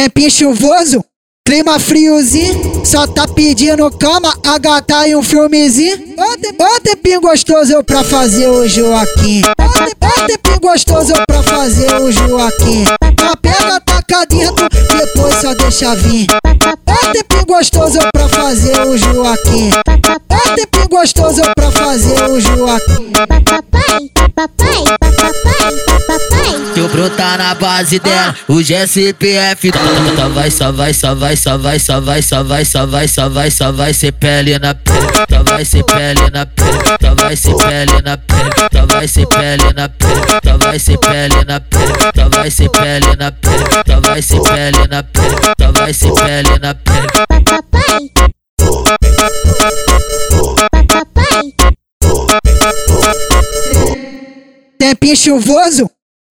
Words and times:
Tempinho 0.00 0.30
chuvoso, 0.30 1.04
clima 1.46 1.78
friozinho, 1.78 2.80
só 2.86 3.06
tá 3.06 3.28
pedindo 3.28 3.90
cama, 3.90 4.34
a 4.46 4.56
gata 4.56 5.06
e 5.06 5.14
um 5.14 5.22
filmezinho. 5.22 6.14
Ô 6.16 6.80
tempinho 6.80 7.20
gostoso 7.20 7.84
pra 7.84 8.02
fazer 8.02 8.48
o 8.48 8.66
Joaquim. 8.66 9.42
Ô 9.42 10.26
tempinho 10.26 10.58
gostoso 10.58 11.12
pra 11.28 11.42
fazer 11.42 11.94
o 11.96 12.10
Joaquim. 12.10 12.84
A 13.22 13.36
pega, 13.36 13.78
taca 13.82 14.24
dentro, 14.24 14.66
depois 14.70 15.34
só 15.34 15.52
deixa 15.52 15.94
vir. 15.96 16.28
Ô 16.32 17.12
tempinho 17.12 17.44
gostoso 17.44 17.98
pra 18.10 18.26
fazer 18.26 18.80
o 18.86 18.96
Joaquim. 18.96 19.68
Ô 19.68 20.56
tempinho 20.56 20.88
gostoso 20.88 21.42
pra 21.54 21.70
fazer 21.70 22.22
o 22.22 22.40
Joaquim. 22.40 23.12
Papai, 23.44 24.10
papai, 24.34 24.96
papai, 24.98 25.74
papai. 25.86 26.09
Brotar 27.00 27.38
na 27.38 27.54
base 27.54 27.98
dela, 27.98 28.36
o 28.46 28.60
GSPF 28.60 29.70
Só 30.14 30.28
vai, 30.28 30.50
só 30.50 30.70
vai, 30.70 30.92
só 30.92 31.14
vai, 31.14 31.34
só 31.34 31.56
vai, 31.56 31.78
só 31.78 31.98
vai, 31.98 32.20
só 32.20 32.42
vai, 32.44 32.62
só 32.66 32.84
vai, 32.84 33.08
só 33.08 33.28
vai, 33.30 33.50
só 33.50 33.72
vai 33.72 33.94
ser 33.94 34.12
pele 34.12 34.58
na 34.58 34.74
pele 34.74 35.06
Só 35.30 35.42
vai 35.42 35.64
ser 35.64 35.82
pele 35.84 36.30
na 36.30 36.44
pele 36.44 36.78
Só 37.00 37.14
vai 37.14 37.36
ser 37.38 37.56
pele 37.56 38.02
na 38.02 38.18
pele 38.18 38.50
Só 38.70 38.86
vai 38.86 39.08
ser 39.08 39.26
pele 39.28 39.72
na 39.74 39.88
pele 39.88 40.20
Só 40.44 40.58
vai 40.58 40.78
ser 40.78 40.98
pele 40.98 41.44
na 41.46 41.60
pele 41.60 41.92
Só 42.14 42.28
vai 42.28 42.50
ser 42.50 42.68
pele 42.68 43.16
na 43.16 43.32
pele 43.32 43.64
Só 43.86 44.00
vai 44.02 44.22
ser 44.22 44.40
pele 44.42 44.88
na 44.90 45.02
pele 45.02 45.36
Só 45.58 45.72
vai 45.72 45.94
ser 45.94 46.12
pele 46.12 46.58
na 46.58 46.74
pele 46.74 47.06
Papai. 47.46 48.10
Papai. 50.86 51.54
Tempinho 54.78 55.16
chuvoso, 55.16 55.90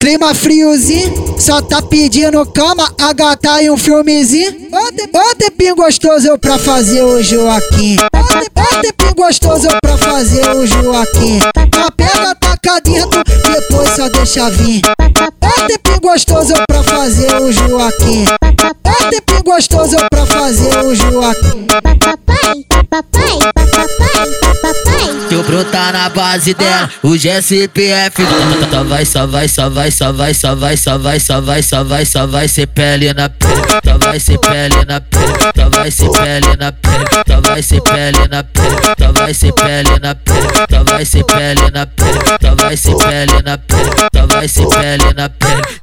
clima 0.10 0.34
friozinho, 0.34 1.36
só 1.38 1.62
tá 1.62 1.84
pedindo 1.84 2.44
cama, 2.48 2.92
a 3.00 3.14
gata 3.14 3.62
e 3.62 3.70
um 3.70 3.78
filmezinho. 3.78 4.52
Te- 4.52 5.10
Ô 5.16 5.36
tempinho 5.36 5.76
gostoso 5.76 6.36
pra 6.40 6.58
fazer 6.58 7.04
o 7.04 7.22
Joaquim. 7.22 7.96
Te- 7.96 8.52
Ô 8.60 8.82
tempinho 8.82 9.14
gostoso 9.16 9.68
pra 9.84 9.98
fazer 10.00 10.50
o 10.50 10.66
Joaquim. 10.66 11.40
A 11.78 11.92
pega, 11.92 12.34
taca 12.36 12.82
dentro, 12.82 13.22
depois 13.54 13.90
só 13.92 14.10
deixa 14.10 14.50
vir. 14.50 14.82
Ô 15.00 15.68
tempinho 15.68 16.00
gostoso 16.02 16.54
pra 16.68 16.82
fazer 16.82 17.36
o 17.36 17.52
Joaquim. 17.52 18.26
Ô 18.26 19.10
tempinho 19.12 19.44
gostoso 19.44 19.96
pra 20.10 20.26
fazer 20.26 20.76
o 20.86 20.96
Joaquim. 20.96 21.68
Eu 25.50 25.64
brotar 25.64 25.94
na 25.94 26.09
base 26.09 26.53
dela, 26.53 26.89
o 27.02 27.17
GSPF 27.17 28.22
Só 28.69 28.83
vai, 28.83 29.05
só 29.05 29.25
vai, 29.25 29.47
só 29.47 29.69
vai, 29.69 29.91
só 29.91 30.11
vai, 30.11 30.33
só 30.33 30.56
vai, 30.56 30.78
só 30.78 30.97
vai, 30.97 31.19
só 31.19 31.41
vai, 31.41 31.61
só 31.64 31.83
vai, 31.83 32.06
só 32.06 32.28
vai 32.28 32.47
ser 32.47 32.67
pele 32.67 33.14
na 33.14 33.30
pele. 33.30 33.53
Só 33.83 33.97
vai 33.97 34.19
ser 34.19 34.38
pele 34.39 34.86
na 34.86 35.02
pele. 35.02 35.33
Só 35.56 35.69
vai 35.69 35.91
ser 35.91 36.09
pele 36.11 36.58
na 36.58 36.72
pele. 36.72 37.06
Só 37.28 37.41
vai 37.41 37.64
ser 37.64 37.81
pele 37.81 38.28
na 38.30 38.44
pele. 38.44 38.75
Só 39.00 39.11
vai 39.11 39.33
ser 39.33 39.53
pele 39.53 40.00
na 40.00 40.16
pele. 40.16 40.47
Só 40.69 40.83
vai 40.83 41.06
ser 41.06 41.23
pele 41.23 41.72
na 41.72 41.86
pele. 41.88 42.19
Só 42.41 42.56
vai 42.56 42.78
ser 42.78 42.95
pele 42.95 43.41
na 43.44 43.58
pele. 43.58 43.89
Só 44.13 44.28
vai 44.28 44.47
ser 44.47 44.67
pele 44.67 45.13
na 45.16 45.30
pele 45.30 45.78